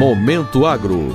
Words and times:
Momento 0.00 0.66
Agro. 0.66 1.14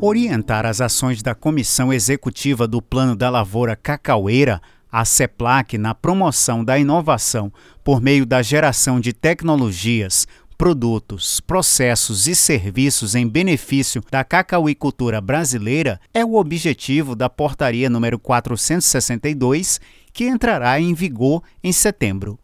Orientar 0.00 0.64
as 0.64 0.80
ações 0.80 1.20
da 1.20 1.34
Comissão 1.34 1.92
Executiva 1.92 2.68
do 2.68 2.80
Plano 2.80 3.16
da 3.16 3.28
Lavoura 3.28 3.74
Cacaueira, 3.74 4.60
a 4.92 5.04
CEPLAC, 5.04 5.76
na 5.76 5.92
promoção 5.92 6.64
da 6.64 6.78
inovação 6.78 7.52
por 7.82 8.00
meio 8.00 8.24
da 8.24 8.40
geração 8.40 9.00
de 9.00 9.12
tecnologias, 9.12 10.24
produtos, 10.58 11.38
processos 11.38 12.26
e 12.26 12.34
serviços 12.34 13.14
em 13.14 13.28
benefício 13.28 14.02
da 14.10 14.24
cacauicultura 14.24 15.20
brasileira 15.20 16.00
é 16.12 16.24
o 16.24 16.34
objetivo 16.34 17.14
da 17.14 17.30
portaria 17.30 17.88
número 17.88 18.18
462, 18.18 19.80
que 20.12 20.24
entrará 20.26 20.80
em 20.80 20.92
vigor 20.94 21.44
em 21.62 21.70
setembro. 21.70 22.36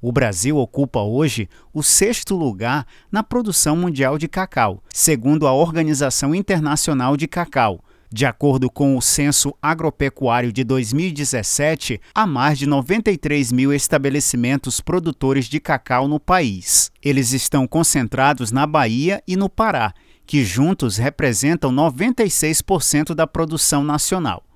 O 0.00 0.10
Brasil 0.10 0.56
ocupa 0.56 1.00
hoje 1.00 1.46
o 1.74 1.82
sexto 1.82 2.34
lugar 2.34 2.86
na 3.12 3.22
produção 3.22 3.76
mundial 3.76 4.16
de 4.16 4.28
cacau, 4.28 4.82
segundo 4.88 5.46
a 5.46 5.52
Organização 5.52 6.34
Internacional 6.34 7.18
de 7.18 7.28
Cacau. 7.28 7.84
De 8.10 8.24
acordo 8.24 8.70
com 8.70 8.96
o 8.96 9.02
Censo 9.02 9.54
Agropecuário 9.60 10.50
de 10.50 10.64
2017, 10.64 12.00
há 12.14 12.26
mais 12.26 12.58
de 12.58 12.66
93 12.66 13.52
mil 13.52 13.70
estabelecimentos 13.70 14.80
produtores 14.80 15.44
de 15.44 15.60
cacau 15.60 16.08
no 16.08 16.18
país. 16.18 16.90
Eles 17.02 17.32
estão 17.32 17.66
concentrados 17.66 18.50
na 18.50 18.66
Bahia 18.66 19.22
e 19.28 19.36
no 19.36 19.50
Pará, 19.50 19.92
que 20.26 20.42
juntos 20.42 20.96
representam 20.96 21.70
96% 21.70 23.14
da 23.14 23.26
produção 23.26 23.84
nacional. 23.84 24.47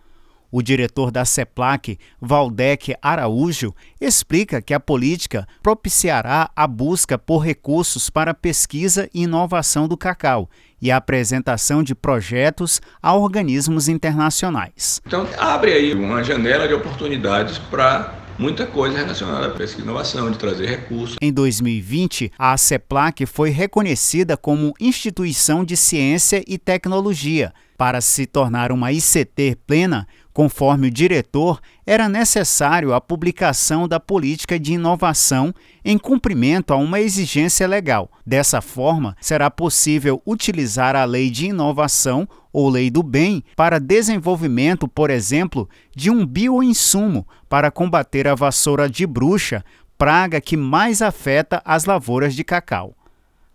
O 0.52 0.60
diretor 0.60 1.10
da 1.10 1.24
CEPLAC, 1.24 1.98
Valdec 2.20 2.94
Araújo, 3.00 3.74
explica 3.98 4.60
que 4.60 4.74
a 4.74 4.78
política 4.78 5.48
propiciará 5.62 6.50
a 6.54 6.66
busca 6.66 7.16
por 7.16 7.38
recursos 7.38 8.10
para 8.10 8.34
pesquisa 8.34 9.08
e 9.14 9.22
inovação 9.22 9.88
do 9.88 9.96
cacau 9.96 10.50
e 10.80 10.90
a 10.90 10.98
apresentação 10.98 11.82
de 11.82 11.94
projetos 11.94 12.82
a 13.02 13.14
organismos 13.14 13.88
internacionais. 13.88 15.00
Então, 15.06 15.26
abre 15.38 15.72
aí 15.72 15.94
uma 15.94 16.22
janela 16.22 16.68
de 16.68 16.74
oportunidades 16.74 17.56
para 17.56 18.20
muita 18.38 18.66
coisa 18.66 18.98
relacionada 18.98 19.46
à 19.46 19.50
pesquisa 19.50 19.82
e 19.82 19.84
inovação, 19.84 20.30
de 20.30 20.38
trazer 20.38 20.66
recursos. 20.66 21.16
Em 21.20 21.32
2020, 21.32 22.32
a 22.38 22.56
CEPLAC 22.56 23.24
foi 23.24 23.50
reconhecida 23.50 24.36
como 24.36 24.74
instituição 24.80 25.64
de 25.64 25.76
ciência 25.76 26.42
e 26.46 26.58
tecnologia. 26.58 27.52
Para 27.78 28.00
se 28.00 28.26
tornar 28.26 28.70
uma 28.70 28.92
ICT 28.92 29.56
plena, 29.66 30.06
Conforme 30.32 30.88
o 30.88 30.90
diretor, 30.90 31.60
era 31.86 32.08
necessário 32.08 32.94
a 32.94 33.00
publicação 33.00 33.86
da 33.86 34.00
política 34.00 34.58
de 34.58 34.72
inovação 34.72 35.54
em 35.84 35.98
cumprimento 35.98 36.72
a 36.72 36.76
uma 36.76 37.00
exigência 37.00 37.66
legal. 37.66 38.10
Dessa 38.24 38.62
forma, 38.62 39.14
será 39.20 39.50
possível 39.50 40.22
utilizar 40.26 40.96
a 40.96 41.04
Lei 41.04 41.28
de 41.28 41.46
Inovação 41.46 42.26
ou 42.50 42.70
Lei 42.70 42.90
do 42.90 43.02
Bem 43.02 43.44
para 43.54 43.78
desenvolvimento, 43.78 44.88
por 44.88 45.10
exemplo, 45.10 45.68
de 45.94 46.10
um 46.10 46.24
bioinsumo 46.24 47.26
para 47.48 47.70
combater 47.70 48.26
a 48.26 48.34
vassoura 48.34 48.88
de 48.88 49.06
bruxa, 49.06 49.62
praga 49.98 50.40
que 50.40 50.56
mais 50.56 51.02
afeta 51.02 51.60
as 51.64 51.84
lavouras 51.84 52.34
de 52.34 52.42
cacau. 52.42 52.94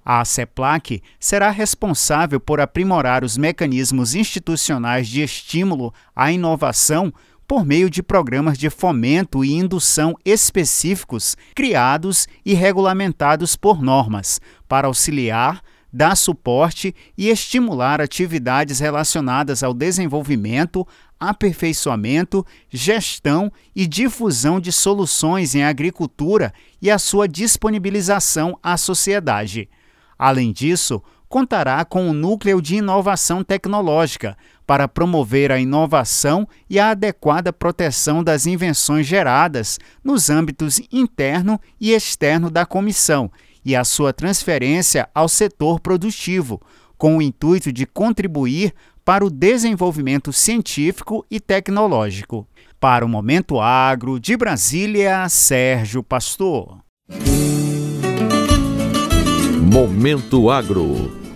A 0.10 0.24
CEPLAC 0.24 1.04
será 1.20 1.50
responsável 1.50 2.40
por 2.40 2.62
aprimorar 2.62 3.26
os 3.26 3.36
mecanismos 3.36 4.16
institucionais 4.16 5.06
de 5.06 5.22
estímulo 5.22 5.94
à 6.16 6.32
inovação 6.32 7.14
por 7.46 7.66
meio 7.66 7.90
de 7.90 8.02
programas 8.02 8.58
de 8.58 8.70
fomento 8.70 9.44
e 9.44 9.52
indução 9.52 10.16
específicos 10.24 11.36
criados 11.54 12.26
e 12.46 12.54
regulamentados 12.54 13.58
por 13.58 13.82
normas, 13.82 14.40
para 14.66 14.88
auxiliar, 14.88 15.62
dar 15.92 16.16
suporte 16.16 16.96
e 17.18 17.28
estimular 17.28 18.00
atividades 18.00 18.80
relacionadas 18.80 19.62
ao 19.62 19.74
desenvolvimento, 19.74 20.88
aperfeiçoamento, 21.20 22.46
gestão 22.70 23.52
e 23.76 23.86
difusão 23.86 24.58
de 24.58 24.72
soluções 24.72 25.54
em 25.54 25.66
agricultura 25.66 26.54
e 26.82 26.90
a 26.90 26.98
sua 26.98 27.28
disponibilização 27.28 28.58
à 28.64 28.78
sociedade. 28.78 29.68
Além 30.18 30.52
disso, 30.52 31.02
contará 31.30 31.84
com 31.84 32.10
um 32.10 32.14
núcleo 32.14 32.62
de 32.62 32.78
inovação 32.78 33.44
tecnológica 33.44 34.38
para 34.66 34.88
promover 34.88 35.52
a 35.52 35.60
inovação 35.60 36.48
e 36.70 36.80
a 36.80 36.92
adequada 36.92 37.54
proteção 37.54 38.24
das 38.24 38.46
invenções 38.46 39.06
geradas 39.06 39.80
nos 40.04 40.30
âmbitos 40.30 40.82
interno 40.92 41.60
e 41.80 41.94
externo 41.94 42.50
da 42.50 42.66
comissão 42.66 43.32
e 43.64 43.76
a 43.76 43.84
sua 43.84 44.14
transferência 44.14 45.10
ao 45.14 45.28
setor 45.28 45.80
produtivo, 45.80 46.62
com 46.98 47.18
o 47.18 47.22
intuito 47.22 47.72
de 47.72 47.86
contribuir 47.86 48.74
para 49.04 49.26
o 49.26 49.30
desenvolvimento 49.30 50.32
científico 50.34 51.26
e 51.30 51.40
tecnológico. 51.40 52.48
Para 52.80 53.06
o 53.06 53.10
Momento 53.10 53.60
Agro, 53.60 54.20
de 54.20 54.38
Brasília, 54.38 55.28
Sérgio 55.30 56.04
Pastor. 56.04 56.80
Momento 59.78 60.50
Agro 60.50 61.27